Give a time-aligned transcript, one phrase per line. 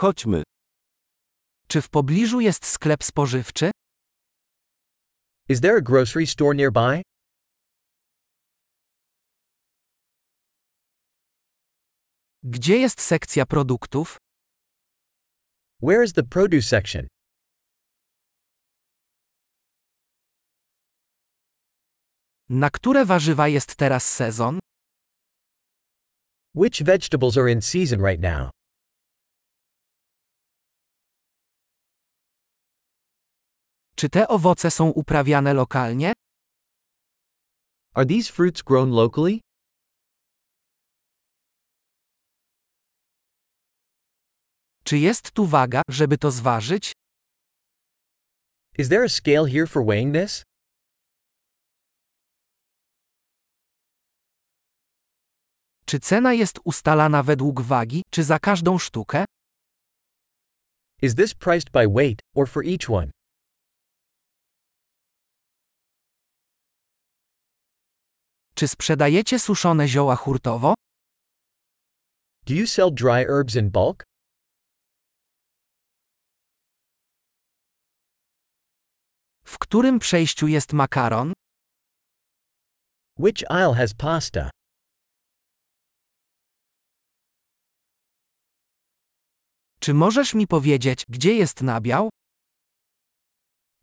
[0.00, 0.42] Chodźmy.
[1.68, 3.70] Czy w pobliżu jest sklep spożywczy?
[5.48, 7.02] Is there a grocery store nearby?
[12.42, 14.16] Gdzie jest sekcja produktów?
[15.82, 17.06] Where is the produce section?
[22.48, 24.58] Na które warzywa jest teraz sezon?
[26.54, 28.59] Which vegetables are in season right now?
[34.00, 36.12] Czy te owoce są uprawiane lokalnie?
[37.94, 39.40] Are these fruits grown locally?
[44.84, 46.92] Czy jest tu waga, żeby to zważyć?
[48.78, 50.42] Is there a scale here for weighing this?
[55.84, 59.24] Czy cena jest ustalana według wagi, czy za każdą sztukę?
[61.02, 63.19] Is this priced by weight, or for each one?
[68.60, 70.74] Czy sprzedajecie suszone zioła hurtowo?
[72.46, 74.04] Do you sell dry herbs in bulk?
[79.44, 81.32] W którym przejściu jest makaron?
[83.18, 84.50] Which aisle has pasta?
[89.80, 92.10] Czy możesz mi powiedzieć, gdzie jest nabiał?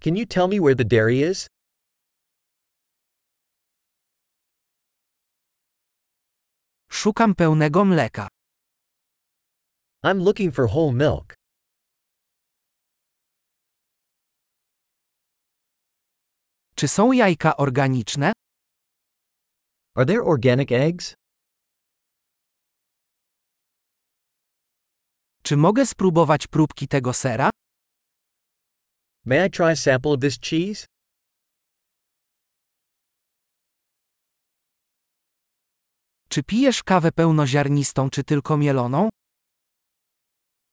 [0.02, 1.48] Can you tell me where the dairy is?
[6.98, 8.28] Szukam pełnego mleka.
[10.04, 11.34] I'm looking for whole milk.
[16.76, 18.32] Czy są jajka organiczne?
[19.96, 21.14] Are there organic eggs?
[25.44, 27.50] Czy mogę spróbować próbki tego sera?
[29.26, 30.86] May I try a sample of this cheese?
[36.30, 39.10] Czy pijesz kawę pełnoziarnistą czy tylko mieloną?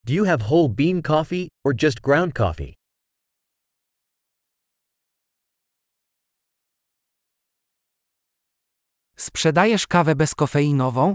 [0.04, 2.75] Do you have whole bean coffee, or just ground coffee?
[9.16, 11.15] Sprzedajesz kawę bezkofeinową?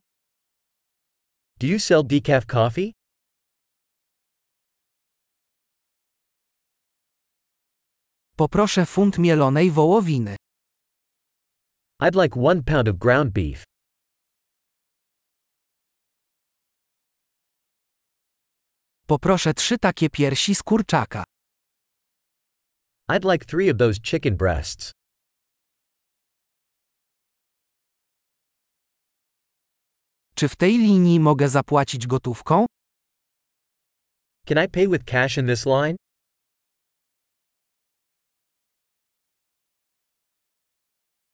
[1.59, 2.93] Do you sell decaf coffee?
[8.37, 10.35] Poproszę funt mielonej wołowiny.
[12.01, 13.63] I'd like one pound of ground beef.
[19.09, 21.23] Poproszę trzy takie piersi z kurczaka.
[23.11, 24.91] I'd like three of those chicken breasts.
[30.35, 32.65] Czy w tej linii mogę zapłacić gotówką?
[34.47, 35.95] Can I pay with cash in this line?